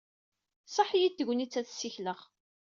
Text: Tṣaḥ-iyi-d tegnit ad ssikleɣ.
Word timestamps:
Tṣaḥ-iyi-d 0.67 1.15
tegnit 1.17 1.59
ad 1.59 1.65
ssikleɣ. 1.69 2.19